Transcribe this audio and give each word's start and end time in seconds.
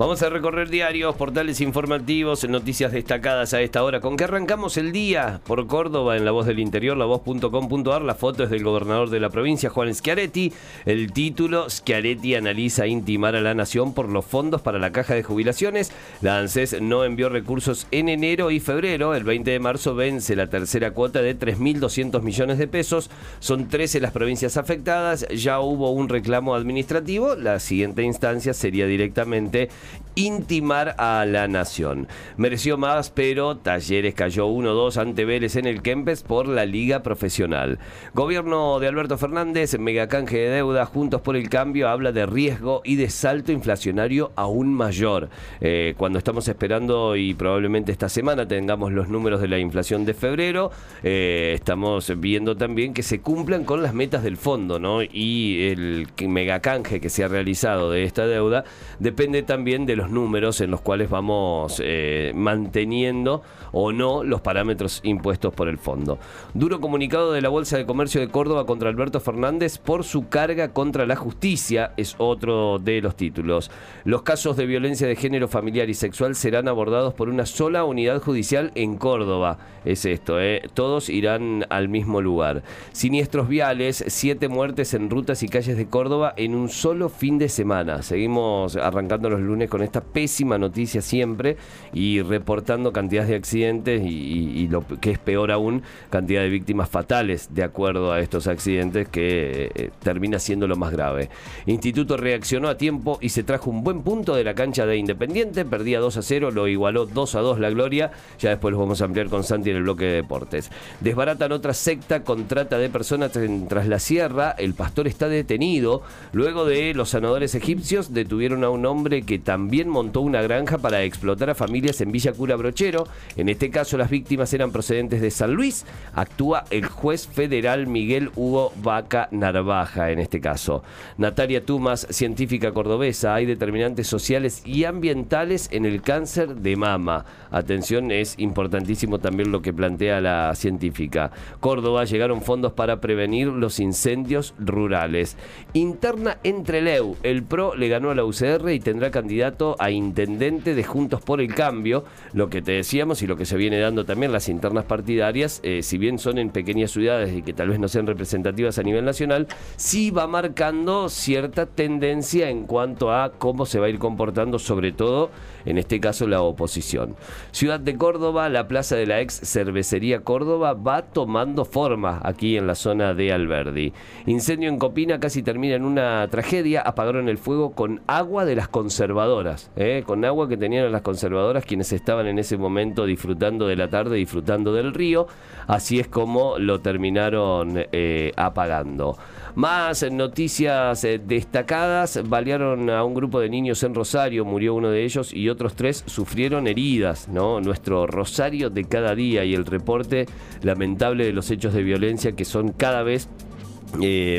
Vamos 0.00 0.22
a 0.22 0.30
recorrer 0.30 0.70
diarios, 0.70 1.14
portales 1.14 1.60
informativos, 1.60 2.48
noticias 2.48 2.90
destacadas 2.90 3.52
a 3.52 3.60
esta 3.60 3.84
hora. 3.84 4.00
¿Con 4.00 4.16
qué 4.16 4.24
arrancamos 4.24 4.78
el 4.78 4.92
día? 4.92 5.42
Por 5.46 5.66
Córdoba, 5.66 6.16
en 6.16 6.24
La 6.24 6.30
Voz 6.30 6.46
del 6.46 6.58
Interior, 6.58 6.96
lavoz.com.ar. 6.96 8.00
La 8.00 8.14
foto 8.14 8.44
es 8.44 8.48
del 8.48 8.64
gobernador 8.64 9.10
de 9.10 9.20
la 9.20 9.28
provincia, 9.28 9.68
Juan 9.68 9.94
Schiaretti. 9.94 10.54
El 10.86 11.12
título, 11.12 11.68
Schiaretti 11.68 12.34
analiza 12.34 12.86
intimar 12.86 13.36
a 13.36 13.42
la 13.42 13.52
nación 13.52 13.92
por 13.92 14.08
los 14.08 14.24
fondos 14.24 14.62
para 14.62 14.78
la 14.78 14.90
caja 14.90 15.12
de 15.12 15.22
jubilaciones. 15.22 15.92
La 16.22 16.38
ANSES 16.38 16.80
no 16.80 17.04
envió 17.04 17.28
recursos 17.28 17.86
en 17.90 18.08
enero 18.08 18.50
y 18.50 18.58
febrero. 18.58 19.14
El 19.14 19.24
20 19.24 19.50
de 19.50 19.60
marzo 19.60 19.94
vence 19.94 20.34
la 20.34 20.48
tercera 20.48 20.92
cuota 20.92 21.20
de 21.20 21.38
3.200 21.38 22.22
millones 22.22 22.56
de 22.56 22.68
pesos. 22.68 23.10
Son 23.38 23.68
13 23.68 24.00
las 24.00 24.12
provincias 24.12 24.56
afectadas. 24.56 25.28
Ya 25.28 25.60
hubo 25.60 25.90
un 25.90 26.08
reclamo 26.08 26.54
administrativo. 26.54 27.34
La 27.36 27.60
siguiente 27.60 28.02
instancia 28.02 28.54
sería 28.54 28.86
directamente 28.86 29.68
intimar 30.14 30.94
a 30.98 31.24
la 31.24 31.48
nación. 31.48 32.08
Mereció 32.36 32.76
más, 32.76 33.10
pero 33.10 33.56
Talleres 33.56 34.14
cayó 34.14 34.48
1-2 34.48 34.96
ante 34.96 35.24
Vélez 35.24 35.56
en 35.56 35.66
el 35.66 35.82
Kempes 35.82 36.22
por 36.22 36.48
la 36.48 36.66
Liga 36.66 37.02
Profesional. 37.02 37.78
Gobierno 38.14 38.80
de 38.80 38.88
Alberto 38.88 39.16
Fernández, 39.18 39.78
megacanje 39.78 40.38
de 40.38 40.50
deuda, 40.50 40.84
Juntos 40.86 41.20
por 41.20 41.36
el 41.36 41.48
Cambio, 41.48 41.88
habla 41.88 42.12
de 42.12 42.26
riesgo 42.26 42.82
y 42.84 42.96
de 42.96 43.08
salto 43.08 43.52
inflacionario 43.52 44.32
aún 44.36 44.74
mayor. 44.74 45.30
Eh, 45.60 45.94
cuando 45.96 46.18
estamos 46.18 46.48
esperando 46.48 47.16
y 47.16 47.34
probablemente 47.34 47.92
esta 47.92 48.08
semana 48.08 48.46
tengamos 48.46 48.92
los 48.92 49.08
números 49.08 49.40
de 49.40 49.48
la 49.48 49.58
inflación 49.58 50.04
de 50.04 50.14
febrero, 50.14 50.70
eh, 51.02 51.52
estamos 51.54 52.12
viendo 52.18 52.56
también 52.56 52.94
que 52.94 53.02
se 53.02 53.20
cumplan 53.20 53.64
con 53.64 53.82
las 53.82 53.94
metas 53.94 54.22
del 54.22 54.36
fondo, 54.36 54.78
¿no? 54.78 55.02
Y 55.02 55.68
el 55.68 56.08
megacanje 56.28 57.00
que 57.00 57.08
se 57.08 57.24
ha 57.24 57.28
realizado 57.28 57.90
de 57.90 58.04
esta 58.04 58.26
deuda 58.26 58.64
depende 58.98 59.42
también 59.42 59.79
de 59.86 59.96
los 59.96 60.10
números 60.10 60.60
en 60.60 60.70
los 60.70 60.80
cuales 60.80 61.10
vamos 61.10 61.80
eh, 61.84 62.32
manteniendo 62.34 63.42
o 63.72 63.92
no 63.92 64.24
los 64.24 64.40
parámetros 64.40 65.00
impuestos 65.04 65.54
por 65.54 65.68
el 65.68 65.78
fondo. 65.78 66.18
Duro 66.54 66.80
comunicado 66.80 67.32
de 67.32 67.40
la 67.40 67.48
Bolsa 67.48 67.76
de 67.76 67.86
Comercio 67.86 68.20
de 68.20 68.28
Córdoba 68.28 68.66
contra 68.66 68.88
Alberto 68.88 69.20
Fernández 69.20 69.78
por 69.78 70.04
su 70.04 70.28
carga 70.28 70.72
contra 70.72 71.06
la 71.06 71.16
justicia 71.16 71.92
es 71.96 72.14
otro 72.18 72.78
de 72.78 73.00
los 73.00 73.16
títulos. 73.16 73.70
Los 74.04 74.22
casos 74.22 74.56
de 74.56 74.66
violencia 74.66 75.06
de 75.06 75.16
género 75.16 75.48
familiar 75.48 75.88
y 75.88 75.94
sexual 75.94 76.34
serán 76.34 76.68
abordados 76.68 77.14
por 77.14 77.28
una 77.28 77.46
sola 77.46 77.84
unidad 77.84 78.20
judicial 78.20 78.72
en 78.74 78.96
Córdoba. 78.96 79.58
Es 79.84 80.04
esto, 80.04 80.40
¿eh? 80.40 80.62
todos 80.74 81.08
irán 81.08 81.64
al 81.70 81.88
mismo 81.88 82.20
lugar. 82.20 82.62
Siniestros 82.92 83.48
viales, 83.48 84.04
siete 84.08 84.48
muertes 84.48 84.92
en 84.94 85.08
rutas 85.08 85.42
y 85.42 85.48
calles 85.48 85.76
de 85.76 85.86
Córdoba 85.86 86.34
en 86.36 86.54
un 86.54 86.68
solo 86.68 87.08
fin 87.08 87.38
de 87.38 87.48
semana. 87.48 88.02
Seguimos 88.02 88.76
arrancando 88.76 89.30
los 89.30 89.40
lunes 89.40 89.69
con 89.70 89.82
esta 89.82 90.02
pésima 90.02 90.58
noticia 90.58 91.00
siempre 91.00 91.56
y 91.94 92.20
reportando 92.20 92.92
cantidades 92.92 93.30
de 93.30 93.36
accidentes 93.36 94.02
y, 94.04 94.68
lo 94.68 94.84
que 95.00 95.12
es 95.12 95.18
peor 95.18 95.50
aún, 95.50 95.82
cantidad 96.10 96.42
de 96.42 96.50
víctimas 96.50 96.88
fatales 96.88 97.48
de 97.54 97.62
acuerdo 97.62 98.12
a 98.12 98.20
estos 98.20 98.46
accidentes 98.46 99.08
que 99.08 99.72
eh, 99.74 99.90
termina 100.02 100.38
siendo 100.38 100.68
lo 100.68 100.76
más 100.76 100.92
grave. 100.92 101.30
Instituto 101.66 102.16
reaccionó 102.16 102.68
a 102.68 102.76
tiempo 102.76 103.18
y 103.20 103.30
se 103.30 103.42
trajo 103.42 103.70
un 103.70 103.82
buen 103.82 104.02
punto 104.02 104.34
de 104.34 104.44
la 104.44 104.54
cancha 104.54 104.86
de 104.86 104.96
Independiente, 104.96 105.64
perdía 105.64 106.00
2 106.00 106.16
a 106.18 106.22
0, 106.22 106.50
lo 106.50 106.68
igualó 106.68 107.06
2 107.06 107.34
a 107.34 107.40
2 107.40 107.60
la 107.60 107.70
Gloria, 107.70 108.10
ya 108.38 108.50
después 108.50 108.72
los 108.72 108.80
vamos 108.80 109.00
a 109.00 109.06
ampliar 109.06 109.28
con 109.28 109.44
Santi 109.44 109.70
en 109.70 109.76
el 109.76 109.82
bloque 109.82 110.04
de 110.04 110.14
deportes. 110.16 110.70
Desbaratan 111.00 111.52
otra 111.52 111.74
secta 111.74 112.22
con 112.22 112.46
trata 112.46 112.78
de 112.78 112.90
personas 112.90 113.32
tras 113.68 113.86
la 113.86 113.98
sierra, 113.98 114.50
el 114.58 114.74
pastor 114.74 115.06
está 115.06 115.28
detenido, 115.28 116.02
luego 116.32 116.64
de 116.64 116.94
los 116.94 117.10
sanadores 117.10 117.54
egipcios 117.54 118.12
detuvieron 118.12 118.64
a 118.64 118.70
un 118.70 118.86
hombre 118.86 119.22
que 119.22 119.38
también 119.50 119.88
montó 119.88 120.20
una 120.20 120.42
granja 120.42 120.78
para 120.78 121.02
explotar 121.02 121.50
a 121.50 121.56
familias 121.56 122.00
en 122.00 122.12
Villa 122.12 122.32
Cura 122.32 122.54
Brochero. 122.54 123.08
En 123.36 123.48
este 123.48 123.68
caso, 123.68 123.98
las 123.98 124.08
víctimas 124.08 124.54
eran 124.54 124.70
procedentes 124.70 125.20
de 125.20 125.32
San 125.32 125.54
Luis. 125.54 125.84
Actúa 126.14 126.66
el 126.70 126.86
juez 126.86 127.26
federal 127.26 127.88
Miguel 127.88 128.30
Hugo 128.36 128.72
Vaca 128.80 129.26
Narvaja 129.32 130.12
en 130.12 130.20
este 130.20 130.40
caso. 130.40 130.84
Natalia 131.18 131.64
Tumas, 131.66 132.06
científica 132.10 132.70
cordobesa, 132.70 133.34
hay 133.34 133.44
determinantes 133.44 134.06
sociales 134.06 134.62
y 134.64 134.84
ambientales 134.84 135.68
en 135.72 135.84
el 135.84 136.00
cáncer 136.00 136.54
de 136.54 136.76
mama. 136.76 137.24
Atención, 137.50 138.12
es 138.12 138.38
importantísimo 138.38 139.18
también 139.18 139.50
lo 139.50 139.62
que 139.62 139.72
plantea 139.72 140.20
la 140.20 140.54
científica. 140.54 141.32
Córdoba 141.58 142.04
llegaron 142.04 142.42
fondos 142.42 142.74
para 142.74 143.00
prevenir 143.00 143.48
los 143.48 143.80
incendios 143.80 144.54
rurales. 144.60 145.36
Interna 145.72 146.36
entre 146.44 146.82
Leu. 146.82 147.16
El 147.24 147.42
PRO 147.42 147.74
le 147.74 147.88
ganó 147.88 148.10
a 148.10 148.14
la 148.14 148.24
UCR 148.24 148.70
y 148.70 148.78
tendrá 148.78 149.10
candidato 149.10 149.39
a 149.78 149.90
intendente 149.90 150.74
de 150.74 150.84
Juntos 150.84 151.22
por 151.22 151.40
el 151.40 151.54
Cambio. 151.54 152.04
Lo 152.32 152.50
que 152.50 152.62
te 152.62 152.72
decíamos 152.72 153.22
y 153.22 153.26
lo 153.26 153.36
que 153.36 153.46
se 153.46 153.56
viene 153.56 153.78
dando 153.78 154.04
también 154.04 154.32
las 154.32 154.48
internas 154.48 154.84
partidarias, 154.84 155.60
eh, 155.62 155.82
si 155.82 155.98
bien 155.98 156.18
son 156.18 156.38
en 156.38 156.50
pequeñas 156.50 156.90
ciudades 156.90 157.34
y 157.34 157.42
que 157.42 157.52
tal 157.52 157.68
vez 157.68 157.78
no 157.78 157.88
sean 157.88 158.06
representativas 158.06 158.78
a 158.78 158.82
nivel 158.82 159.04
nacional, 159.04 159.48
sí 159.76 160.10
va 160.10 160.26
marcando 160.26 161.08
cierta 161.08 161.66
tendencia 161.66 162.50
en 162.50 162.64
cuanto 162.64 163.12
a 163.12 163.32
cómo 163.32 163.66
se 163.66 163.78
va 163.78 163.86
a 163.86 163.90
ir 163.90 163.98
comportando, 163.98 164.58
sobre 164.58 164.92
todo 164.92 165.30
en 165.64 165.78
este 165.78 166.00
caso 166.00 166.26
la 166.26 166.42
oposición. 166.42 167.16
Ciudad 167.50 167.80
de 167.80 167.96
Córdoba, 167.96 168.48
la 168.48 168.68
plaza 168.68 168.96
de 168.96 169.06
la 169.06 169.20
ex 169.20 169.40
cervecería 169.42 170.20
Córdoba 170.20 170.74
va 170.74 171.02
tomando 171.02 171.64
forma 171.64 172.20
aquí 172.24 172.56
en 172.56 172.66
la 172.66 172.74
zona 172.74 173.14
de 173.14 173.32
Alberdi. 173.32 173.92
Incendio 174.26 174.68
en 174.68 174.78
Copina 174.78 175.20
casi 175.20 175.42
termina 175.42 175.74
en 175.74 175.84
una 175.84 176.26
tragedia, 176.28 176.82
apagaron 176.82 177.28
el 177.28 177.38
fuego 177.38 177.72
con 177.72 178.00
agua 178.06 178.44
de 178.44 178.56
las 178.56 178.68
conservadoras, 178.68 179.29
¿eh? 179.76 180.02
con 180.04 180.24
agua 180.24 180.48
que 180.48 180.56
tenían 180.56 180.90
las 180.90 181.02
conservadoras 181.02 181.64
quienes 181.64 181.92
estaban 181.92 182.26
en 182.26 182.38
ese 182.40 182.56
momento 182.56 183.06
disfrutando 183.06 183.68
de 183.68 183.76
la 183.76 183.88
tarde, 183.88 184.16
disfrutando 184.16 184.72
del 184.72 184.92
río, 184.92 185.28
así 185.68 186.00
es 186.00 186.08
como 186.08 186.58
lo 186.58 186.80
terminaron 186.80 187.84
eh, 187.92 188.32
apagando. 188.36 189.16
Más 189.54 190.04
noticias 190.10 191.04
eh, 191.04 191.20
destacadas, 191.24 192.28
balearon 192.28 192.90
a 192.90 193.04
un 193.04 193.14
grupo 193.14 193.38
de 193.38 193.48
niños 193.48 193.82
en 193.84 193.94
Rosario, 193.94 194.44
murió 194.44 194.74
uno 194.74 194.90
de 194.90 195.04
ellos 195.04 195.32
y 195.32 195.48
otros 195.48 195.74
tres 195.74 196.02
sufrieron 196.06 196.66
heridas, 196.66 197.28
¿no? 197.28 197.60
Nuestro 197.60 198.08
Rosario 198.08 198.68
de 198.68 198.84
cada 198.84 199.14
día 199.14 199.44
y 199.44 199.54
el 199.54 199.64
reporte 199.64 200.26
lamentable 200.62 201.24
de 201.24 201.32
los 201.32 201.50
hechos 201.52 201.72
de 201.72 201.84
violencia 201.84 202.32
que 202.32 202.44
son 202.44 202.72
cada 202.72 203.04
vez 203.04 203.28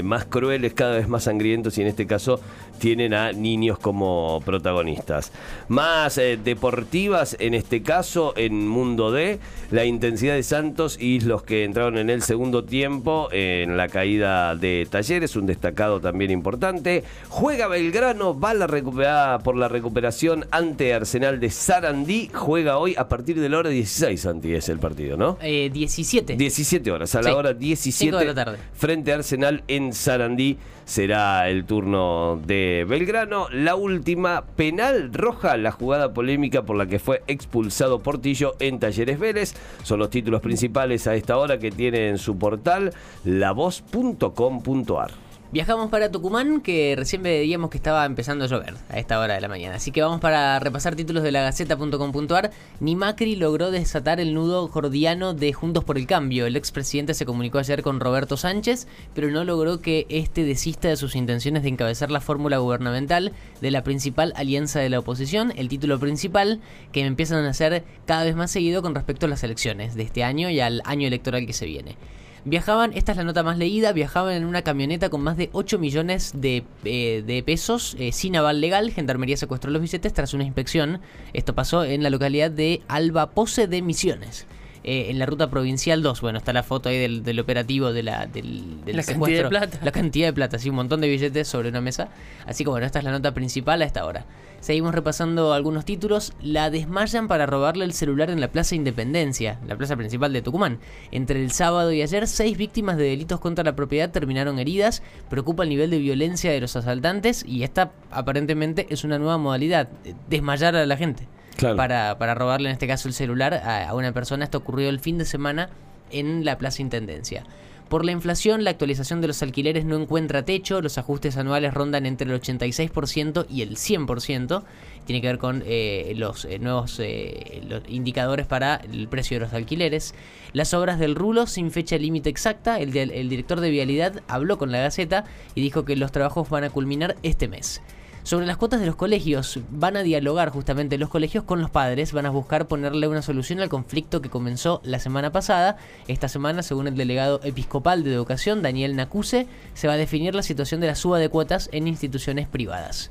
más 0.03 0.25
crueles, 0.25 0.73
cada 0.73 0.95
vez 0.95 1.09
más 1.09 1.23
sangrientos 1.25 1.77
y 1.77 1.81
en 1.81 1.87
este 1.87 2.07
caso 2.07 2.39
tienen 2.81 3.13
a 3.13 3.31
niños 3.31 3.77
como 3.77 4.41
protagonistas. 4.43 5.31
Más 5.67 6.17
eh, 6.17 6.39
deportivas, 6.43 7.37
en 7.39 7.53
este 7.53 7.83
caso, 7.83 8.33
en 8.35 8.67
Mundo 8.67 9.11
D, 9.11 9.37
la 9.69 9.85
intensidad 9.85 10.33
de 10.33 10.41
Santos 10.41 10.97
y 10.99 11.19
los 11.19 11.43
que 11.43 11.63
entraron 11.63 11.99
en 11.99 12.09
el 12.09 12.23
segundo 12.23 12.63
tiempo 12.63 13.29
en 13.31 13.77
la 13.77 13.87
caída 13.87 14.55
de 14.55 14.87
Talleres, 14.89 15.35
un 15.35 15.45
destacado 15.45 16.01
también 16.01 16.31
importante. 16.31 17.03
Juega 17.29 17.67
Belgrano, 17.67 18.37
va 18.37 18.55
la 18.55 18.65
recuperada 18.65 19.37
por 19.39 19.55
la 19.55 19.67
recuperación 19.67 20.47
ante 20.49 20.95
Arsenal 20.95 21.39
de 21.39 21.51
Sarandí. 21.51 22.31
Juega 22.33 22.79
hoy 22.79 22.95
a 22.97 23.07
partir 23.07 23.39
de 23.39 23.47
la 23.47 23.59
hora 23.59 23.69
16, 23.69 24.19
Santi, 24.19 24.55
es 24.55 24.69
el 24.69 24.79
partido, 24.79 25.17
¿no? 25.17 25.37
17. 25.39 26.35
17 26.35 26.91
horas, 26.91 27.13
a 27.13 27.21
la 27.21 27.35
hora 27.35 27.53
17 27.53 28.17
de 28.17 28.25
la 28.25 28.33
tarde. 28.33 28.57
frente 28.73 29.11
a 29.11 29.15
Arsenal 29.17 29.63
en 29.67 29.93
Sarandí 29.93 30.57
será 30.85 31.47
el 31.49 31.65
turno 31.65 32.41
de 32.45 32.70
Belgrano. 32.87 33.47
La 33.51 33.75
última 33.75 34.45
penal 34.55 35.13
roja, 35.13 35.57
la 35.57 35.71
jugada 35.71 36.13
polémica 36.13 36.63
por 36.63 36.75
la 36.75 36.87
que 36.87 36.99
fue 36.99 37.23
expulsado 37.27 37.99
Portillo 37.99 38.55
en 38.59 38.79
Talleres 38.79 39.19
Vélez. 39.19 39.53
Son 39.83 39.99
los 39.99 40.09
títulos 40.09 40.41
principales 40.41 41.07
a 41.07 41.15
esta 41.15 41.37
hora 41.37 41.59
que 41.59 41.71
tiene 41.71 42.09
en 42.09 42.17
su 42.17 42.37
portal 42.37 42.93
lavoz.com.ar. 43.23 45.30
Viajamos 45.51 45.89
para 45.89 46.09
Tucumán, 46.09 46.61
que 46.61 46.95
recién 46.97 47.23
veíamos 47.23 47.69
que 47.69 47.75
estaba 47.75 48.05
empezando 48.05 48.45
a 48.45 48.47
llover 48.47 48.75
a 48.87 48.99
esta 48.99 49.19
hora 49.19 49.33
de 49.33 49.41
la 49.41 49.49
mañana. 49.49 49.75
Así 49.75 49.91
que 49.91 50.01
vamos 50.01 50.21
para 50.21 50.57
repasar 50.59 50.95
títulos 50.95 51.23
de 51.23 51.33
la 51.33 51.41
Gaceta.com.ar. 51.41 52.51
Ni 52.79 52.95
Macri 52.95 53.35
logró 53.35 53.69
desatar 53.69 54.21
el 54.21 54.33
nudo 54.33 54.69
gordiano 54.69 55.33
de 55.33 55.51
Juntos 55.51 55.83
por 55.83 55.97
el 55.97 56.07
Cambio. 56.07 56.45
El 56.45 56.55
expresidente 56.55 57.13
se 57.13 57.25
comunicó 57.25 57.59
ayer 57.59 57.83
con 57.83 57.99
Roberto 57.99 58.37
Sánchez, 58.37 58.87
pero 59.13 59.29
no 59.29 59.43
logró 59.43 59.81
que 59.81 60.05
este 60.07 60.45
desista 60.45 60.87
de 60.87 60.95
sus 60.95 61.17
intenciones 61.17 61.63
de 61.63 61.69
encabezar 61.69 62.11
la 62.11 62.21
fórmula 62.21 62.59
gubernamental 62.59 63.33
de 63.59 63.71
la 63.71 63.83
principal 63.83 64.31
alianza 64.37 64.79
de 64.79 64.89
la 64.89 64.99
oposición, 64.99 65.51
el 65.57 65.67
título 65.67 65.99
principal, 65.99 66.61
que 66.93 67.01
empiezan 67.01 67.43
a 67.43 67.49
hacer 67.49 67.83
cada 68.05 68.23
vez 68.23 68.37
más 68.37 68.51
seguido 68.51 68.81
con 68.81 68.95
respecto 68.95 69.25
a 69.25 69.29
las 69.29 69.43
elecciones 69.43 69.95
de 69.95 70.03
este 70.03 70.23
año 70.23 70.49
y 70.49 70.61
al 70.61 70.81
año 70.85 71.09
electoral 71.09 71.45
que 71.45 71.51
se 71.51 71.65
viene. 71.65 71.97
Viajaban, 72.43 72.91
esta 72.93 73.11
es 73.11 73.17
la 73.19 73.23
nota 73.23 73.43
más 73.43 73.59
leída, 73.59 73.93
viajaban 73.93 74.33
en 74.33 74.45
una 74.45 74.63
camioneta 74.63 75.09
con 75.09 75.21
más 75.21 75.37
de 75.37 75.51
8 75.53 75.77
millones 75.77 76.33
de, 76.35 76.63
eh, 76.85 77.43
pesos 77.45 77.95
eh, 77.99 78.11
sin 78.11 78.35
aval 78.35 78.61
legal. 78.61 78.91
Gendarmería 78.91 79.37
secuestró 79.37 79.69
los 79.69 79.81
billetes 79.81 80.11
tras 80.11 80.33
una 80.33 80.43
inspección. 80.43 81.01
Esto 81.33 81.53
pasó 81.53 81.83
en 81.83 82.01
la 82.01 82.09
localidad 82.09 82.49
de 82.49 82.81
Alba 82.87 83.31
Pose 83.31 83.67
de 83.67 83.83
Misiones. 83.83 84.47
Eh, 84.83 85.07
en 85.09 85.19
la 85.19 85.25
ruta 85.25 85.49
provincial 85.49 86.01
2. 86.01 86.21
Bueno, 86.21 86.39
está 86.39 86.53
la 86.53 86.63
foto 86.63 86.89
ahí 86.89 86.97
del, 86.97 87.23
del 87.23 87.39
operativo 87.39 87.93
de 87.93 88.03
la, 88.03 88.25
del, 88.25 88.83
del 88.83 88.97
La 88.97 89.03
cantidad 89.03 89.43
de 89.43 89.49
plata. 89.49 89.79
La 89.83 89.91
cantidad 89.91 90.27
de 90.27 90.33
plata, 90.33 90.57
sí, 90.59 90.69
un 90.69 90.75
montón 90.75 91.01
de 91.01 91.09
billetes 91.09 91.47
sobre 91.47 91.69
una 91.69 91.81
mesa. 91.81 92.09
Así 92.45 92.63
que 92.63 92.69
bueno, 92.69 92.85
esta 92.85 92.99
es 92.99 93.05
la 93.05 93.11
nota 93.11 93.33
principal 93.33 93.81
a 93.81 93.85
esta 93.85 94.05
hora. 94.05 94.25
Seguimos 94.61 94.93
repasando 94.93 95.53
algunos 95.53 95.85
títulos. 95.85 96.33
La 96.39 96.69
desmayan 96.69 97.27
para 97.27 97.47
robarle 97.47 97.83
el 97.83 97.93
celular 97.93 98.29
en 98.29 98.39
la 98.39 98.51
Plaza 98.51 98.75
Independencia, 98.75 99.59
la 99.67 99.75
plaza 99.75 99.97
principal 99.97 100.31
de 100.33 100.43
Tucumán. 100.43 100.77
Entre 101.11 101.41
el 101.41 101.51
sábado 101.51 101.91
y 101.91 102.03
ayer, 102.03 102.27
seis 102.27 102.57
víctimas 102.57 102.97
de 102.97 103.05
delitos 103.05 103.39
contra 103.39 103.63
la 103.63 103.75
propiedad 103.75 104.11
terminaron 104.11 104.59
heridas. 104.59 105.01
Preocupa 105.31 105.63
el 105.63 105.69
nivel 105.69 105.89
de 105.89 105.97
violencia 105.97 106.51
de 106.51 106.61
los 106.61 106.75
asaltantes 106.75 107.43
y 107.43 107.63
esta 107.63 107.91
aparentemente 108.11 108.85
es 108.91 109.03
una 109.03 109.17
nueva 109.17 109.39
modalidad, 109.39 109.89
eh, 110.05 110.13
desmayar 110.29 110.75
a 110.75 110.85
la 110.85 110.95
gente. 110.95 111.27
Para, 111.59 112.17
para 112.17 112.33
robarle 112.33 112.69
en 112.69 112.73
este 112.73 112.87
caso 112.87 113.07
el 113.07 113.13
celular 113.13 113.53
a, 113.53 113.93
una 113.93 114.11
persona. 114.11 114.45
Esto 114.45 114.57
ocurrió 114.57 114.89
el 114.89 114.99
fin 114.99 115.17
de 115.17 115.25
semana 115.25 115.69
en 116.09 116.45
la 116.45 116.57
Plaza 116.57 116.81
Intendencia. 116.81 117.43
Por 117.91 118.05
la 118.05 118.13
inflación, 118.13 118.63
la 118.63 118.69
actualización 118.69 119.19
de 119.19 119.27
los 119.27 119.43
alquileres 119.43 119.83
no 119.83 119.97
encuentra 119.97 120.45
techo, 120.45 120.81
los 120.81 120.97
ajustes 120.97 121.35
anuales 121.35 121.73
rondan 121.73 122.05
entre 122.05 122.33
el 122.33 122.41
86% 122.41 123.47
y 123.49 123.63
el 123.63 123.75
100%. 123.75 124.63
Tiene 125.05 125.21
que 125.21 125.27
ver 125.27 125.37
con 125.39 125.61
eh, 125.65 126.13
los 126.15 126.45
eh, 126.45 126.57
nuevos 126.57 126.97
eh, 127.01 127.61
los 127.67 127.81
indicadores 127.89 128.47
para 128.47 128.75
el 128.75 129.09
precio 129.09 129.35
de 129.35 129.45
los 129.45 129.53
alquileres. 129.53 130.15
Las 130.53 130.73
obras 130.73 130.99
del 130.99 131.15
rulo 131.15 131.47
sin 131.47 131.69
fecha 131.69 131.97
límite 131.97 132.29
exacta. 132.29 132.79
El, 132.79 132.95
el 132.95 133.27
director 133.27 133.59
de 133.59 133.69
Vialidad 133.69 134.21
habló 134.29 134.57
con 134.57 134.71
la 134.71 134.79
Gaceta 134.79 135.25
y 135.53 135.59
dijo 135.59 135.83
que 135.83 135.97
los 135.97 136.13
trabajos 136.13 136.49
van 136.49 136.63
a 136.63 136.69
culminar 136.69 137.17
este 137.23 137.49
mes. 137.49 137.81
Sobre 138.23 138.45
las 138.45 138.57
cuotas 138.57 138.79
de 138.79 138.85
los 138.85 138.95
colegios, 138.95 139.59
van 139.71 139.97
a 139.97 140.03
dialogar 140.03 140.51
justamente 140.51 140.99
los 140.99 141.09
colegios 141.09 141.43
con 141.43 141.59
los 141.59 141.71
padres, 141.71 142.13
van 142.13 142.27
a 142.27 142.29
buscar 142.29 142.67
ponerle 142.67 143.07
una 143.07 143.23
solución 143.23 143.59
al 143.61 143.69
conflicto 143.69 144.21
que 144.21 144.29
comenzó 144.29 144.79
la 144.83 144.99
semana 144.99 145.31
pasada. 145.31 145.77
Esta 146.07 146.27
semana, 146.27 146.61
según 146.61 146.87
el 146.87 146.95
delegado 146.95 147.39
episcopal 147.43 148.03
de 148.03 148.13
educación, 148.13 148.61
Daniel 148.61 148.95
Nacuse, 148.95 149.47
se 149.73 149.87
va 149.87 149.93
a 149.93 149.97
definir 149.97 150.35
la 150.35 150.43
situación 150.43 150.81
de 150.81 150.87
la 150.87 150.95
suba 150.95 151.17
de 151.17 151.29
cuotas 151.29 151.67
en 151.71 151.87
instituciones 151.87 152.47
privadas. 152.47 153.09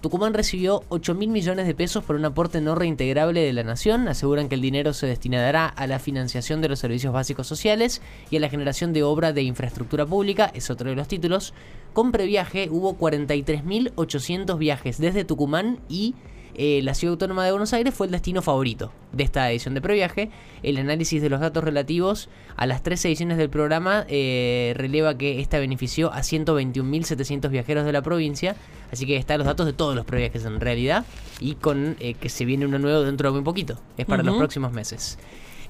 Tucumán 0.00 0.32
recibió 0.32 0.84
8 0.90 1.14
mil 1.16 1.28
millones 1.28 1.66
de 1.66 1.74
pesos 1.74 2.04
por 2.04 2.14
un 2.14 2.24
aporte 2.24 2.60
no 2.60 2.76
reintegrable 2.76 3.40
de 3.40 3.52
la 3.52 3.64
nación. 3.64 4.06
Aseguran 4.06 4.48
que 4.48 4.54
el 4.54 4.60
dinero 4.60 4.92
se 4.92 5.08
destinará 5.08 5.66
a 5.66 5.88
la 5.88 5.98
financiación 5.98 6.60
de 6.60 6.68
los 6.68 6.78
servicios 6.78 7.12
básicos 7.12 7.48
sociales 7.48 8.00
y 8.30 8.36
a 8.36 8.40
la 8.40 8.48
generación 8.48 8.92
de 8.92 9.02
obra 9.02 9.32
de 9.32 9.42
infraestructura 9.42 10.06
pública. 10.06 10.52
Es 10.54 10.70
otro 10.70 10.90
de 10.90 10.94
los 10.94 11.08
títulos. 11.08 11.52
Con 11.94 12.12
previaje 12.12 12.68
hubo 12.70 12.96
43.800 12.96 14.56
viajes 14.56 14.98
desde 14.98 15.24
Tucumán 15.24 15.80
y 15.88 16.14
eh, 16.54 16.80
la 16.82 16.94
Ciudad 16.94 17.12
Autónoma 17.12 17.44
de 17.44 17.52
Buenos 17.52 17.72
Aires 17.72 17.94
fue 17.94 18.06
el 18.06 18.12
destino 18.12 18.42
favorito 18.42 18.92
de 19.12 19.24
esta 19.24 19.50
edición 19.50 19.74
de 19.74 19.80
previaje. 19.80 20.30
El 20.62 20.76
análisis 20.78 21.22
de 21.22 21.28
los 21.28 21.40
datos 21.40 21.62
relativos 21.62 22.28
a 22.56 22.66
las 22.66 22.82
tres 22.82 23.04
ediciones 23.04 23.38
del 23.38 23.50
programa 23.50 24.04
eh, 24.08 24.74
releva 24.76 25.16
que 25.16 25.40
esta 25.40 25.58
benefició 25.58 26.12
a 26.12 26.20
121.700 26.20 27.50
viajeros 27.50 27.84
de 27.84 27.92
la 27.92 28.02
provincia. 28.02 28.56
Así 28.92 29.06
que 29.06 29.16
están 29.16 29.38
los 29.38 29.46
datos 29.46 29.66
de 29.66 29.72
todos 29.72 29.94
los 29.94 30.04
previajes 30.04 30.44
en 30.44 30.60
realidad. 30.60 31.04
Y 31.40 31.54
con 31.54 31.96
eh, 32.00 32.14
que 32.14 32.28
se 32.28 32.44
viene 32.44 32.66
uno 32.66 32.78
nuevo 32.78 33.02
dentro 33.02 33.28
de 33.28 33.34
muy 33.34 33.44
poquito. 33.44 33.78
Es 33.96 34.06
para 34.06 34.22
los 34.22 34.36
próximos 34.36 34.72
meses. 34.72 35.18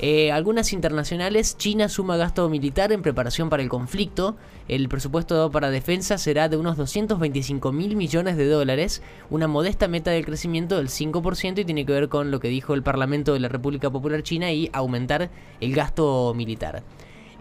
Eh, 0.00 0.30
algunas 0.30 0.72
internacionales, 0.72 1.56
China 1.56 1.88
suma 1.88 2.16
gasto 2.16 2.48
militar 2.48 2.92
en 2.92 3.02
preparación 3.02 3.50
para 3.50 3.64
el 3.64 3.68
conflicto. 3.68 4.36
El 4.68 4.88
presupuesto 4.88 5.50
para 5.50 5.70
defensa 5.70 6.18
será 6.18 6.48
de 6.48 6.56
unos 6.56 6.76
225 6.76 7.72
mil 7.72 7.96
millones 7.96 8.36
de 8.36 8.46
dólares, 8.46 9.02
una 9.28 9.48
modesta 9.48 9.88
meta 9.88 10.12
de 10.12 10.22
crecimiento 10.22 10.76
del 10.76 10.88
5% 10.88 11.58
y 11.58 11.64
tiene 11.64 11.84
que 11.84 11.92
ver 11.92 12.08
con 12.08 12.30
lo 12.30 12.38
que 12.38 12.48
dijo 12.48 12.74
el 12.74 12.84
Parlamento 12.84 13.32
de 13.32 13.40
la 13.40 13.48
República 13.48 13.90
Popular 13.90 14.22
China 14.22 14.52
y 14.52 14.70
aumentar 14.72 15.30
el 15.60 15.74
gasto 15.74 16.32
militar. 16.34 16.84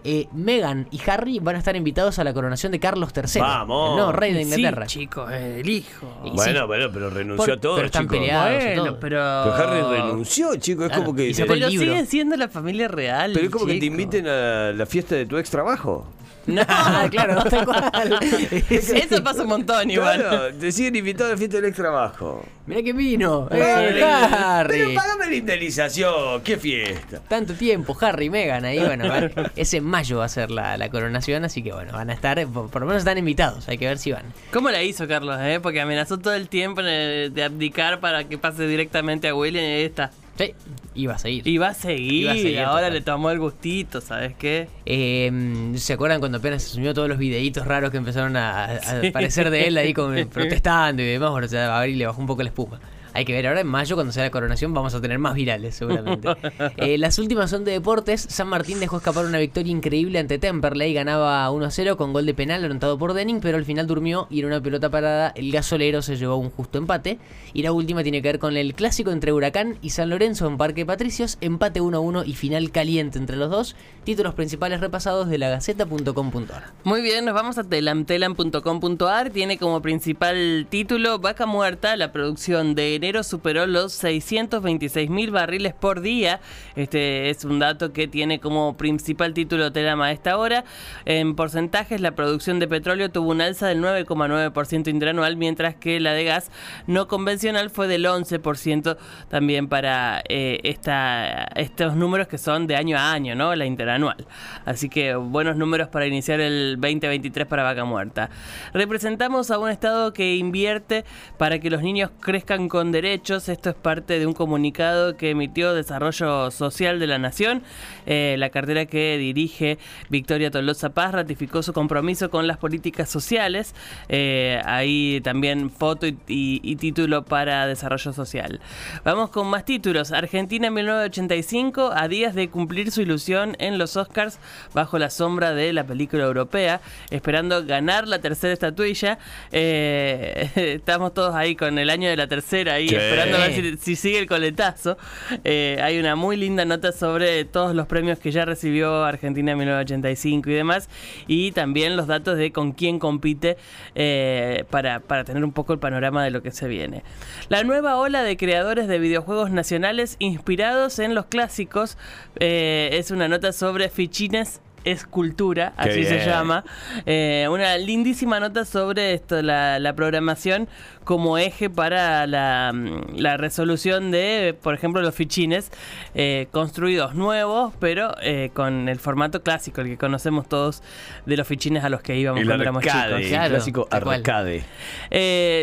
Eh, 0.04 0.28
Meghan 0.32 0.86
y 0.92 1.00
Harry 1.10 1.40
van 1.40 1.56
a 1.56 1.58
estar 1.58 1.74
invitados 1.74 2.18
a 2.20 2.24
la 2.24 2.32
coronación 2.32 2.70
de 2.72 2.78
Carlos 2.78 3.10
III, 3.14 3.40
Vamos. 3.40 3.96
nuevo 3.96 4.12
rey 4.12 4.32
de 4.32 4.44
Sí, 4.44 4.54
Inglaterra. 4.54 4.86
chicos, 4.86 5.30
el 5.32 5.68
hijo. 5.68 6.06
Y 6.24 6.30
Bueno, 6.30 6.60
sí. 6.60 6.66
bueno, 6.66 6.90
pero 6.92 7.10
renunció 7.10 7.44
Por- 7.46 7.50
a 7.54 7.60
todo, 7.60 7.74
pero 7.76 7.86
están 7.86 8.02
chicos. 8.04 8.16
peleados. 8.18 8.62
Bueno, 8.64 8.84
todo. 8.84 9.00
pero... 9.00 9.18
Pero 9.44 9.54
Harry 9.54 9.96
renunció, 10.00 10.54
chicos. 10.56 10.84
Es 10.84 10.88
Claro, 10.90 11.04
como 11.04 11.16
que. 11.16 11.32
Pero 11.36 11.68
siguen 11.68 12.06
siendo 12.06 12.36
la 12.36 12.48
familia 12.48 12.86
real. 12.88 13.32
Pero 13.34 13.46
es 13.46 13.50
como 13.50 13.66
que 13.66 13.74
te 13.74 13.80
chico. 13.80 13.92
inviten 13.92 14.28
a 14.28 14.72
la 14.72 14.86
fiesta 14.86 15.16
de 15.16 15.26
tu 15.26 15.36
ex 15.36 15.50
trabajo. 15.50 16.06
No, 16.48 16.62
claro, 17.10 17.44
tal 17.44 17.64
cual. 17.64 18.18
Eso 18.70 19.22
pasa 19.22 19.42
un 19.42 19.48
montón 19.48 19.90
igual. 19.90 20.18
Claro, 20.20 20.54
te 20.54 20.72
siguen 20.72 20.96
invitando 20.96 21.26
a 21.26 21.30
la 21.32 21.36
fiesta 21.36 21.56
del 21.58 21.66
ex 21.66 21.76
trabajo. 21.76 22.44
Mirá 22.66 22.82
que 22.82 22.92
vino. 22.92 23.48
Eh, 23.50 24.02
Harry. 24.02 24.78
pero 24.80 24.94
pagame 24.94 25.26
la 25.26 25.34
indemnización, 25.36 26.42
qué 26.42 26.56
fiesta. 26.56 27.20
Tanto 27.28 27.54
tiempo, 27.54 27.96
Harry 28.00 28.26
y 28.26 28.30
Meghan 28.30 28.64
ahí, 28.64 28.78
bueno, 28.78 29.08
va- 29.08 29.50
es 29.56 29.72
en 29.74 29.84
mayo 29.84 30.18
va 30.18 30.24
a 30.24 30.28
ser 30.28 30.50
la, 30.50 30.76
la 30.76 30.88
coronación, 30.90 31.44
así 31.44 31.62
que 31.62 31.72
bueno, 31.72 31.92
van 31.92 32.10
a 32.10 32.12
estar, 32.14 32.44
por, 32.48 32.70
por 32.70 32.82
lo 32.82 32.86
menos 32.88 33.00
están 33.02 33.16
invitados, 33.18 33.68
hay 33.68 33.78
que 33.78 33.86
ver 33.86 33.98
si 33.98 34.12
van. 34.12 34.24
¿Cómo 34.52 34.70
la 34.70 34.82
hizo 34.82 35.06
Carlos, 35.08 35.38
eh? 35.40 35.60
Porque 35.62 35.80
amenazó 35.80 36.18
todo 36.18 36.34
el 36.34 36.48
tiempo 36.48 36.82
de, 36.82 37.30
de 37.32 37.44
abdicar 37.44 38.00
para 38.00 38.24
que 38.24 38.38
pase 38.38 38.66
directamente 38.66 39.28
a 39.28 39.34
William 39.34 39.64
y 39.64 39.68
ahí 39.68 39.82
está. 39.84 40.10
Sí, 40.38 40.54
iba 40.94 41.14
a 41.14 41.18
seguir. 41.18 41.60
Va 41.60 41.68
a 41.68 41.74
seguir, 41.74 42.22
Iba 42.22 42.32
a 42.32 42.34
seguir, 42.36 42.58
ahora 42.60 42.82
total. 42.82 42.92
le 42.94 43.00
tomó 43.00 43.30
el 43.30 43.38
gustito, 43.40 44.00
¿sabes 44.00 44.34
qué? 44.38 44.68
Eh, 44.86 45.72
¿Se 45.76 45.92
acuerdan 45.94 46.20
cuando 46.20 46.38
apenas 46.38 46.62
se 46.62 46.68
subió 46.70 46.94
todos 46.94 47.08
los 47.08 47.18
videitos 47.18 47.66
raros 47.66 47.90
que 47.90 47.96
empezaron 47.96 48.36
a, 48.36 48.64
a 48.66 48.76
aparecer 49.08 49.50
de 49.50 49.66
él 49.66 49.76
ahí 49.76 49.92
como 49.92 50.14
protestando 50.30 51.02
y 51.02 51.06
demás? 51.06 51.30
Bueno, 51.32 51.46
o 51.46 51.48
sea, 51.48 51.76
a 51.76 51.80
ver, 51.80 51.90
y 51.90 51.94
le 51.96 52.06
bajó 52.06 52.20
un 52.20 52.26
poco 52.28 52.42
la 52.42 52.50
espuma. 52.50 52.78
Hay 53.18 53.24
que 53.24 53.32
ver 53.32 53.48
ahora 53.48 53.62
en 53.62 53.66
mayo, 53.66 53.96
cuando 53.96 54.12
sea 54.12 54.22
la 54.22 54.30
coronación, 54.30 54.72
vamos 54.72 54.94
a 54.94 55.00
tener 55.00 55.18
más 55.18 55.34
virales, 55.34 55.74
seguramente. 55.74 56.28
Eh, 56.76 56.98
las 56.98 57.18
últimas 57.18 57.50
son 57.50 57.64
de 57.64 57.72
deportes. 57.72 58.26
San 58.28 58.48
Martín 58.48 58.78
dejó 58.78 58.98
escapar 58.98 59.24
una 59.24 59.38
victoria 59.38 59.72
increíble 59.72 60.18
ante 60.18 60.38
Temperley. 60.38 60.92
Ganaba 60.94 61.50
1-0 61.50 61.96
con 61.96 62.12
gol 62.12 62.26
de 62.26 62.34
penal 62.34 62.64
anotado 62.64 62.98
por 62.98 63.14
Denning, 63.14 63.40
pero 63.40 63.58
al 63.58 63.64
final 63.64 63.86
durmió 63.86 64.26
y 64.30 64.40
en 64.40 64.46
una 64.46 64.60
pelota 64.60 64.90
parada 64.90 65.32
el 65.34 65.50
gasolero 65.50 66.02
se 66.02 66.16
llevó 66.16 66.36
un 66.36 66.50
justo 66.50 66.78
empate. 66.78 67.18
Y 67.52 67.62
la 67.62 67.72
última 67.72 68.02
tiene 68.02 68.22
que 68.22 68.28
ver 68.28 68.38
con 68.38 68.56
el 68.56 68.74
clásico 68.74 69.10
entre 69.10 69.32
Huracán 69.32 69.78
y 69.82 69.90
San 69.90 70.10
Lorenzo 70.10 70.46
en 70.46 70.56
Parque 70.56 70.86
Patricios. 70.86 71.38
Empate 71.40 71.80
1-1 71.80 72.24
y 72.26 72.34
final 72.34 72.70
caliente 72.70 73.18
entre 73.18 73.36
los 73.36 73.50
dos. 73.50 73.76
Títulos 74.04 74.34
principales 74.34 74.80
repasados 74.80 75.28
de 75.28 75.38
la 75.38 75.48
Gaceta.com.ar. 75.48 76.72
Muy 76.84 77.02
bien, 77.02 77.24
nos 77.24 77.34
vamos 77.34 77.58
a 77.58 77.64
telamtelam.com.ar. 77.64 79.30
Tiene 79.30 79.58
como 79.58 79.82
principal 79.82 80.66
título 80.70 81.18
Vaca 81.18 81.46
Muerta. 81.46 81.96
La 81.96 82.12
producción 82.12 82.74
de 82.74 82.94
superó 83.22 83.66
los 83.66 83.92
626 83.94 85.10
mil 85.10 85.30
barriles 85.30 85.74
por 85.74 86.00
día. 86.00 86.40
Este 86.76 87.30
es 87.30 87.44
un 87.44 87.58
dato 87.58 87.92
que 87.92 88.06
tiene 88.06 88.38
como 88.38 88.76
principal 88.76 89.34
título 89.34 89.72
Telam 89.72 90.00
a 90.02 90.12
esta 90.12 90.36
hora. 90.38 90.64
En 91.04 91.34
porcentajes, 91.34 92.00
la 92.00 92.12
producción 92.12 92.58
de 92.58 92.68
petróleo 92.68 93.10
tuvo 93.10 93.30
un 93.30 93.40
alza 93.40 93.66
del 93.66 93.80
9,9% 93.82 94.88
interanual, 94.88 95.36
mientras 95.36 95.74
que 95.74 96.00
la 96.00 96.12
de 96.12 96.24
gas 96.24 96.50
no 96.86 97.08
convencional 97.08 97.70
fue 97.70 97.88
del 97.88 98.04
11% 98.04 98.96
también 99.28 99.68
para 99.68 100.22
eh, 100.28 100.60
esta, 100.64 101.44
estos 101.56 101.96
números 101.96 102.28
que 102.28 102.38
son 102.38 102.66
de 102.66 102.76
año 102.76 102.98
a 102.98 103.12
año, 103.12 103.34
¿no? 103.34 103.54
La 103.54 103.66
interanual. 103.66 104.26
Así 104.64 104.88
que 104.88 105.14
buenos 105.14 105.56
números 105.56 105.88
para 105.88 106.06
iniciar 106.06 106.40
el 106.40 106.76
2023 106.80 107.46
para 107.46 107.62
Vaca 107.62 107.84
Muerta. 107.84 108.30
Representamos 108.72 109.50
a 109.50 109.58
un 109.58 109.70
Estado 109.70 110.12
que 110.12 110.36
invierte 110.36 111.04
para 111.36 111.58
que 111.58 111.70
los 111.70 111.82
niños 111.82 112.10
crezcan 112.20 112.68
con 112.68 112.92
Esto 113.04 113.36
es 113.36 113.74
parte 113.76 114.18
de 114.18 114.26
un 114.26 114.32
comunicado 114.32 115.16
que 115.16 115.30
emitió 115.30 115.72
Desarrollo 115.72 116.50
Social 116.50 116.98
de 116.98 117.06
la 117.06 117.18
Nación. 117.18 117.62
Eh, 118.06 118.34
la 118.38 118.50
cartera 118.50 118.86
que 118.86 119.16
dirige 119.18 119.78
Victoria 120.08 120.50
Tolosa 120.50 120.90
Paz 120.90 121.12
ratificó 121.12 121.62
su 121.62 121.72
compromiso 121.72 122.28
con 122.28 122.48
las 122.48 122.56
políticas 122.56 123.08
sociales. 123.08 123.74
Eh, 124.08 124.60
ahí 124.64 125.20
también 125.22 125.70
foto 125.70 126.06
y, 126.26 126.76
título 126.76 127.24
para 127.24 127.66
Desarrollo 127.66 128.12
Social. 128.12 128.60
Vamos 129.04 129.30
con 129.30 129.46
más 129.46 129.64
títulos. 129.64 130.10
Argentina 130.10 130.66
en 130.66 130.74
1985, 130.74 131.92
a 131.94 132.08
días 132.08 132.34
de 132.34 132.48
cumplir 132.48 132.90
su 132.90 133.02
ilusión 133.02 133.54
en 133.60 133.78
los 133.78 133.96
Oscars 133.96 134.40
bajo 134.74 134.98
la 134.98 135.10
sombra 135.10 135.54
de 135.54 135.72
la 135.72 135.84
película 135.84 136.24
europea, 136.24 136.80
esperando 137.10 137.64
ganar 137.64 138.08
la 138.08 138.18
tercera 138.18 138.52
estatuilla. 138.52 139.18
Eh, 139.52 140.50
estamos 140.56 141.14
todos 141.14 141.36
ahí 141.36 141.54
con 141.54 141.78
el 141.78 141.90
año 141.90 142.08
de 142.08 142.16
la 142.16 142.26
tercera, 142.26 142.77
ahí 142.78 142.88
Sí. 142.88 142.94
esperando 142.96 143.36
a 143.36 143.40
ver 143.40 143.52
si, 143.54 143.76
si 143.76 143.96
sigue 143.96 144.18
el 144.18 144.26
coletazo. 144.26 144.96
Eh, 145.44 145.78
hay 145.82 145.98
una 145.98 146.16
muy 146.16 146.36
linda 146.36 146.64
nota 146.64 146.92
sobre 146.92 147.44
todos 147.44 147.74
los 147.74 147.86
premios 147.86 148.18
que 148.18 148.30
ya 148.30 148.44
recibió 148.44 149.04
Argentina 149.04 149.52
en 149.52 149.58
1985 149.58 150.50
y 150.50 150.54
demás, 150.54 150.88
y 151.26 151.52
también 151.52 151.96
los 151.96 152.06
datos 152.06 152.36
de 152.38 152.52
con 152.52 152.72
quién 152.72 152.98
compite 152.98 153.56
eh, 153.94 154.64
para, 154.70 155.00
para 155.00 155.24
tener 155.24 155.44
un 155.44 155.52
poco 155.52 155.72
el 155.72 155.78
panorama 155.78 156.24
de 156.24 156.30
lo 156.30 156.42
que 156.42 156.50
se 156.50 156.68
viene. 156.68 157.02
La 157.48 157.62
nueva 157.64 157.96
ola 157.96 158.22
de 158.22 158.36
creadores 158.36 158.88
de 158.88 158.98
videojuegos 158.98 159.50
nacionales 159.50 160.16
inspirados 160.18 160.98
en 160.98 161.14
los 161.14 161.26
clásicos 161.26 161.98
eh, 162.40 162.90
es 162.92 163.10
una 163.10 163.28
nota 163.28 163.52
sobre 163.52 163.88
fichines 163.88 164.60
escultura, 164.84 165.72
Qué 165.82 165.90
así 165.90 166.04
se 166.04 166.24
llama. 166.24 166.64
Eh, 167.06 167.46
una 167.50 167.76
lindísima 167.78 168.40
nota 168.40 168.64
sobre 168.64 169.14
esto, 169.14 169.42
la, 169.42 169.78
la 169.78 169.94
programación 169.94 170.68
como 171.04 171.38
eje 171.38 171.70
para 171.70 172.26
la, 172.26 172.70
mm, 172.74 173.16
la 173.16 173.36
resolución 173.38 174.10
de, 174.10 174.56
por 174.62 174.74
ejemplo, 174.74 175.00
los 175.00 175.14
fichines 175.14 175.70
eh, 176.14 176.48
construidos 176.50 177.14
nuevos, 177.14 177.72
pero 177.80 178.14
eh, 178.22 178.50
con 178.52 178.88
el 178.88 178.98
formato 178.98 179.42
clásico, 179.42 179.80
el 179.80 179.88
que 179.88 179.96
conocemos 179.96 180.48
todos 180.48 180.82
de 181.24 181.36
los 181.36 181.46
fichines 181.46 181.82
a 181.84 181.88
los 181.88 182.02
que 182.02 182.16
íbamos 182.16 182.40
El 182.40 182.46
cuando 182.46 182.62
éramos 182.62 182.82
chicos. 182.82 182.96
el 183.20 183.48
clásico 183.48 183.88
arcade. 183.90 184.64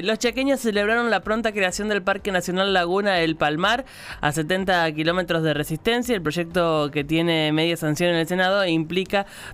Los 0.04 0.20
chaqueños 0.20 0.60
celebraron 0.60 1.10
la 1.12 1.20
pronta 1.20 1.52
creación 1.52 1.90
del 1.90 2.02
Parque 2.02 2.32
Nacional 2.32 2.74
Laguna 2.74 3.14
del 3.14 3.36
Palmar 3.36 3.86
a 4.22 4.32
70 4.32 4.92
kilómetros 4.94 5.44
de 5.44 5.54
resistencia. 5.54 6.16
El 6.16 6.22
proyecto 6.22 6.90
que 6.92 7.04
tiene 7.04 7.52
media 7.52 7.78
sanción 7.78 8.10
en 8.12 8.16
el 8.18 8.28
Senado 8.28 8.66
implica 8.66 9.05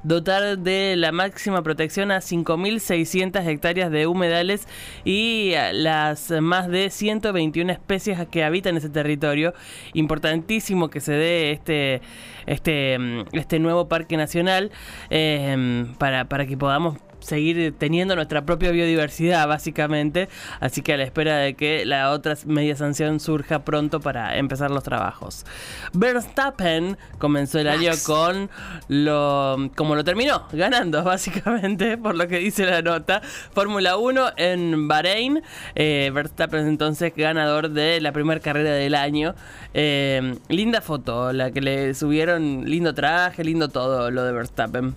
dotar 0.04 0.58
de 0.58 0.96
la 0.98 1.12
máxima 1.12 1.62
protección 1.62 2.12
a 2.12 2.18
5.600 2.18 3.46
hectáreas 3.46 3.92
de 3.92 4.08
humedales 4.08 4.68
y 5.04 5.54
las 5.74 6.32
más 6.32 6.68
de 6.68 6.90
121 6.90 7.72
especies 7.72 8.20
que 8.30 8.44
habitan 8.44 8.78
ese 8.78 8.90
territorio. 8.90 9.54
Importantísimo 9.94 10.90
que 10.90 11.00
se 11.00 11.14
dé 11.14 11.52
este, 11.52 12.02
este, 12.46 12.98
este 13.34 13.60
nuevo 13.60 13.88
Parque 13.88 14.18
Nacional 14.18 14.72
eh, 15.10 15.86
para, 15.98 16.26
para 16.26 16.46
que 16.46 16.58
podamos 16.58 16.98
seguir 17.22 17.74
teniendo 17.78 18.16
nuestra 18.16 18.46
propia 18.46 18.72
biodiversidad, 18.72 19.48
básicamente. 19.48 20.30
Así 20.60 20.82
que 20.82 20.94
a 20.94 20.98
la 20.98 21.04
espera 21.04 21.38
de 21.38 21.56
que 21.56 21.86
la 21.86 22.12
otra 22.12 22.36
media 22.46 22.76
sanción 22.76 23.20
surja 23.20 23.64
pronto 23.64 24.00
para 24.00 24.38
empezar 24.38 24.72
los 24.72 24.84
trabajos. 24.84 25.46
Verstappen 25.94 26.98
comenzó 27.18 27.60
el 27.60 27.68
año 27.68 27.92
con 28.06 28.50
lo. 28.88 29.70
como 29.76 29.96
lo 29.96 30.04
terminó, 30.04 30.48
ganando, 30.52 31.04
básicamente, 31.06 31.98
por 31.98 32.16
lo 32.16 32.28
que 32.28 32.38
dice 32.38 32.66
la 32.66 32.82
nota. 32.82 33.22
Fórmula 33.54 33.98
1 33.98 34.34
en 34.38 34.88
Bahrein. 34.88 35.42
Eh, 35.76 36.12
Verstappen 36.14 36.68
entonces 36.68 37.14
ganador 37.16 37.70
de 37.70 38.02
la 38.02 38.12
primera 38.12 38.40
carrera 38.40 38.72
del 38.72 38.96
año. 38.96 39.36
Eh, 39.74 40.36
linda 40.50 40.82
foto, 40.82 41.34
la 41.34 41.52
que 41.52 41.62
le 41.62 41.94
subieron. 41.94 42.66
Lindo 42.66 42.94
traje, 42.94 43.44
lindo 43.44 43.70
todo 43.70 44.12
lo 44.12 44.24
de 44.24 44.32
Verstappen. 44.32 44.96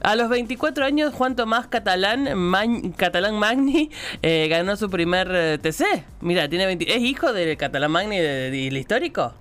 A 0.00 0.14
los 0.14 0.28
24 0.28 0.84
años, 0.84 1.12
Juan 1.12 1.34
Tomás 1.34 1.57
Catalán, 1.66 2.28
Catalán 2.96 3.34
Magni 3.38 3.90
eh, 4.22 4.46
ganó 4.48 4.76
su 4.76 4.88
primer 4.88 5.28
eh, 5.32 5.58
TC. 5.58 6.04
Mira, 6.20 6.48
tiene 6.48 6.66
20 6.66 6.94
¿es 6.94 7.02
hijo 7.02 7.32
del 7.32 7.56
Catalán 7.56 7.90
Magni 7.90 8.18
de- 8.18 8.50
del 8.50 8.76
histórico? 8.76 9.34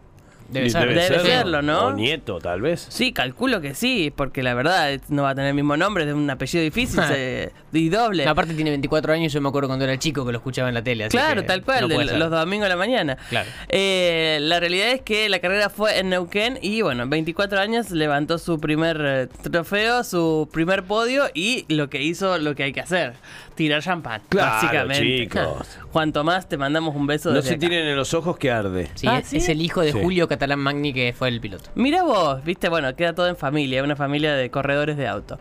Debe 0.50 0.68
Y 0.68 0.70
ser. 0.70 0.88
Debe 0.94 1.20
serlo, 1.20 1.62
¿no? 1.62 1.88
O 1.88 1.94
nieto, 1.94 2.40
tal 2.40 2.62
vez. 2.62 2.86
Sí, 2.90 3.12
calculo 3.12 3.60
que 3.62 3.74
sí, 3.76 4.14
porque 4.16 4.44
la 4.44 4.54
verdad 4.54 5.00
no 5.10 5.24
va 5.24 5.32
a 5.32 5.36
tener 5.36 5.50
el 5.50 5.56
mismo 5.56 5.76
nombre, 5.78 6.06
es 6.08 6.14
un 6.14 6.30
apellido 6.30 6.64
difícil 6.64 7.02
se- 7.08 7.52
y 7.74 7.90
doble. 7.90 8.26
No, 8.26 8.32
aparte 8.32 8.54
tiene 8.54 8.70
24 8.72 9.14
años, 9.14 9.32
yo 9.34 9.42
me 9.42 9.50
acuerdo 9.50 9.68
cuando 9.68 9.86
era 9.86 9.98
chico 10.00 10.26
que 10.26 10.32
lo 10.32 10.38
escuchaba 10.40 10.70
en 10.70 10.74
la 10.76 10.82
tele. 10.84 11.04
así 11.06 11.12
Claro, 11.18 11.42
que 11.42 11.48
tal 11.48 11.64
cual, 11.64 11.88
no 11.90 11.98
de- 12.00 12.18
los 12.18 12.32
domingos 12.32 12.66
de 12.66 12.70
la 12.70 12.76
mañana. 12.78 13.18
Claro. 13.30 13.50
Eh, 13.70 14.38
la 14.42 14.60
realidad 14.60 14.92
es 14.92 15.02
que 15.02 15.30
la 15.30 15.40
carrera 15.40 15.70
fue 15.70 16.00
en 16.00 16.10
Neuquén 16.10 16.58
y 16.62 16.82
bueno, 16.82 17.08
24 17.08 17.60
años 17.60 17.92
levantó 17.92 18.38
su 18.38 18.60
primer 18.60 19.02
eh, 19.04 19.28
trofeo, 19.52 20.04
su 20.04 20.50
primer 20.52 20.84
podio 20.84 21.26
y 21.34 21.66
lo 21.74 21.90
que 21.90 22.02
hizo 22.02 22.38
lo 22.38 22.56
que 22.56 22.64
hay 22.64 22.74
que 22.74 22.82
hacer, 22.82 23.14
tirar 23.56 23.82
champán, 23.84 24.22
Claro, 24.30 24.52
básicamente. 24.54 25.04
chicos. 25.24 25.68
Juan 25.92 26.14
Tomás, 26.14 26.48
te 26.50 26.58
mandamos 26.58 26.96
un 26.96 27.08
beso 27.08 27.32
No 27.32 27.42
se 27.42 27.52
acá. 27.52 27.60
tienen 27.60 27.86
en 27.88 27.96
los 27.96 28.14
ojos 28.14 28.38
que 28.38 28.52
arde. 28.52 28.90
Sí, 28.96 29.08
Ah, 29.10 29.20
es, 29.20 29.28
¿sí? 29.28 29.38
es 29.38 29.50
el 29.50 29.62
hijo 29.62 29.82
de 29.82 29.92
Sí. 29.92 30.00
Julio 30.02 30.28
Catalán 30.38 30.60
Magni 30.60 30.94
que 30.94 31.14
fue 31.18 31.30
el 31.30 31.42
piloto. 31.42 31.72
Mira 31.74 32.04
vos, 32.04 32.44
viste, 32.44 32.70
bueno, 32.70 32.96
queda 32.96 33.14
todo 33.16 33.28
en 33.28 33.36
familia, 33.36 33.84
una 33.84 33.96
familia 33.96 34.34
de 34.36 34.52
corredores 34.52 34.96
de 34.96 35.08
auto. 35.08 35.40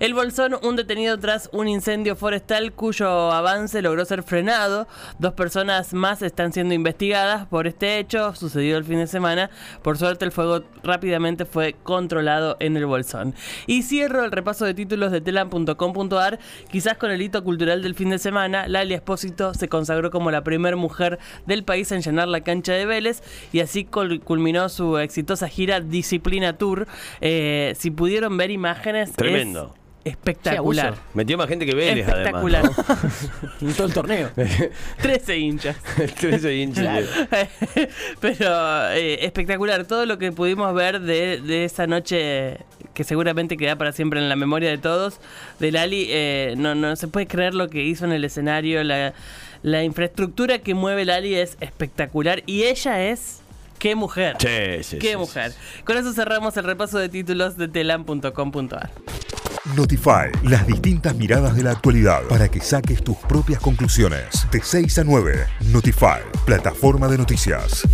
El 0.00 0.14
Bolsón, 0.14 0.56
un 0.62 0.74
detenido 0.76 1.18
tras 1.18 1.50
un 1.52 1.68
incendio 1.68 2.16
forestal 2.16 2.72
cuyo 2.72 3.30
avance 3.30 3.82
logró 3.82 4.04
ser 4.06 4.22
frenado. 4.22 4.88
Dos 5.18 5.34
personas 5.34 5.92
más 5.92 6.22
están 6.22 6.52
siendo 6.52 6.72
investigadas 6.72 7.46
por 7.46 7.66
este 7.66 7.98
hecho, 7.98 8.34
sucedido 8.34 8.78
el 8.78 8.84
fin 8.84 8.98
de 8.98 9.06
semana. 9.06 9.50
Por 9.82 9.98
suerte 9.98 10.24
el 10.24 10.32
fuego 10.32 10.62
rápidamente 10.82 11.44
fue 11.44 11.76
controlado 11.82 12.56
en 12.60 12.76
el 12.76 12.86
Bolsón. 12.86 13.34
Y 13.66 13.82
cierro 13.82 14.24
el 14.24 14.32
repaso 14.32 14.64
de 14.64 14.72
títulos 14.74 15.12
de 15.12 15.20
telam.com.ar, 15.20 16.38
quizás 16.70 16.96
con 16.96 17.10
el 17.10 17.20
hito 17.20 17.44
cultural 17.44 17.82
del 17.82 17.94
fin 17.94 18.10
de 18.10 18.18
semana, 18.18 18.66
Lali 18.68 18.94
Espósito 18.94 19.52
se 19.54 19.68
consagró 19.68 20.10
como 20.10 20.30
la 20.30 20.42
primera 20.42 20.76
mujer 20.76 21.18
del 21.46 21.64
país 21.64 21.92
en 21.92 22.00
llenar 22.02 22.28
la 22.28 22.40
cancha 22.40 22.72
de 22.72 22.86
Vélez 22.86 23.22
y 23.52 23.60
así 23.60 23.84
cul- 23.84 24.20
culminó 24.38 24.68
su 24.68 24.98
exitosa 24.98 25.48
gira 25.48 25.80
Disciplina 25.80 26.56
Tour. 26.56 26.86
Eh, 27.20 27.74
si 27.76 27.90
pudieron 27.90 28.36
ver 28.36 28.52
imágenes, 28.52 29.10
es 29.10 29.16
Tremendo. 29.16 29.74
espectacular. 30.04 30.94
Sí, 30.94 31.00
Metió 31.14 31.36
más 31.36 31.48
gente 31.48 31.66
que 31.66 31.74
Vélez, 31.74 32.06
Espectacular. 32.06 32.62
además. 32.64 33.28
En 33.60 33.72
todo 33.74 33.86
el 33.88 33.92
torneo. 33.92 34.30
13 35.02 35.38
hinchas. 35.38 35.76
¿no? 35.98 36.04
13 36.06 36.54
hinchas. 36.54 37.04
Pero 38.20 38.90
eh, 38.92 39.24
espectacular 39.26 39.84
todo 39.86 40.06
lo 40.06 40.18
que 40.18 40.30
pudimos 40.30 40.72
ver 40.72 41.00
de, 41.00 41.40
de 41.40 41.64
esa 41.64 41.88
noche 41.88 42.58
que 42.94 43.02
seguramente 43.02 43.56
queda 43.56 43.74
para 43.76 43.90
siempre 43.90 44.20
en 44.20 44.28
la 44.28 44.36
memoria 44.36 44.70
de 44.70 44.78
todos. 44.78 45.18
De 45.58 45.72
Lali, 45.72 46.06
eh, 46.10 46.54
no, 46.56 46.76
no 46.76 46.94
se 46.94 47.08
puede 47.08 47.26
creer 47.26 47.54
lo 47.54 47.68
que 47.68 47.82
hizo 47.82 48.04
en 48.04 48.12
el 48.12 48.22
escenario. 48.24 48.84
La, 48.84 49.14
la 49.64 49.82
infraestructura 49.82 50.58
que 50.60 50.74
mueve 50.74 51.04
Lali 51.04 51.34
es 51.34 51.56
espectacular 51.60 52.44
y 52.46 52.62
ella 52.62 53.04
es... 53.10 53.40
¡Qué 53.78 53.94
mujer! 53.94 54.36
Sí, 54.40 54.82
sí, 54.82 54.98
¡Qué 54.98 55.10
sí, 55.12 55.16
mujer! 55.16 55.52
sí, 55.52 55.82
Con 55.84 55.96
eso 55.96 56.12
cerramos 56.12 56.56
el 56.56 56.64
repaso 56.64 56.98
de 56.98 57.08
títulos 57.08 57.56
de 57.56 57.68
telam.com.ar. 57.68 58.90
Notify, 59.76 60.30
las 60.44 60.66
distintas 60.66 61.14
miradas 61.14 61.54
de 61.54 61.62
la 61.62 61.72
actualidad 61.72 62.22
para 62.28 62.48
que 62.48 62.60
saques 62.60 63.02
tus 63.04 63.16
propias 63.18 63.60
conclusiones. 63.60 64.46
De 64.50 64.60
6 64.62 64.98
a 64.98 65.04
9, 65.04 65.46
Notify, 65.66 66.20
plataforma 66.46 67.06
de 67.08 67.18
noticias. 67.18 67.86